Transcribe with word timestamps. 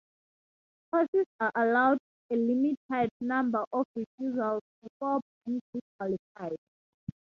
Horses 0.91 1.27
are 1.39 1.51
allowed 1.53 1.99
a 2.31 2.35
limited 2.35 3.11
number 3.19 3.63
of 3.71 3.85
refusals 3.95 4.63
before 4.81 5.21
being 5.45 5.61
disqualified. 5.75 6.57